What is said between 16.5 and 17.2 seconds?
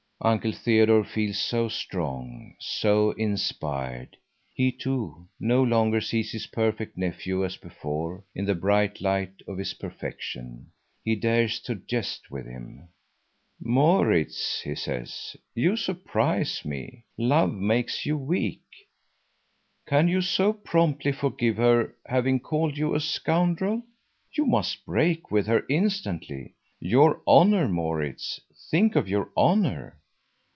me.